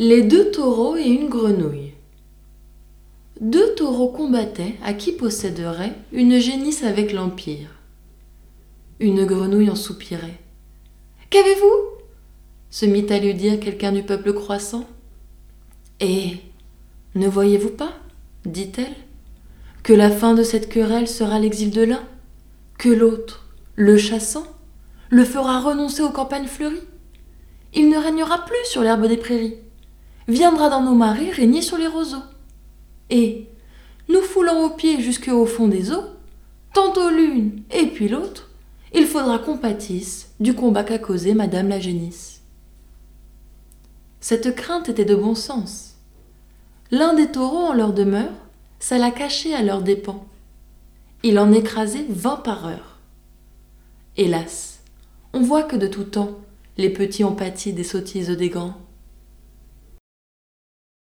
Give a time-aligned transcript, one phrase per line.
[0.00, 1.92] Les deux taureaux et une grenouille.
[3.40, 7.70] Deux taureaux combattaient à qui posséderait une génisse avec l'Empire.
[9.00, 10.38] Une grenouille en soupirait.
[11.30, 11.98] Qu'avez-vous?
[12.70, 14.86] se mit à lui dire quelqu'un du peuple croissant.
[15.98, 16.36] Et
[17.16, 17.94] ne voyez-vous pas,
[18.44, 18.94] dit-elle,
[19.82, 22.04] que la fin de cette querelle sera l'exil de l'un,
[22.78, 24.46] que l'autre, le chassant,
[25.10, 26.86] le fera renoncer aux campagnes fleuries?
[27.74, 29.56] Il ne régnera plus sur l'herbe des prairies
[30.28, 32.22] viendra dans nos marais régner sur les roseaux.
[33.10, 33.48] Et,
[34.08, 36.04] nous foulant aux pieds jusque au fond des eaux,
[36.74, 38.50] tantôt l'une et puis l'autre,
[38.94, 42.42] il faudra qu'on pâtisse du combat qu'a causé Madame la génisse.
[44.20, 45.94] Cette crainte était de bon sens.
[46.90, 48.32] L'un des taureaux en leur demeure
[48.78, 50.24] s'alla cacher à leurs dépens.
[51.22, 52.98] Il en écrasait vingt par heure.
[54.16, 54.80] Hélas,
[55.32, 56.38] on voit que de tout temps,
[56.76, 58.74] les petits ont pâti des sottises des grands.